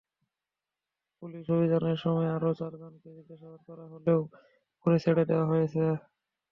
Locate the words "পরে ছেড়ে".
4.81-5.23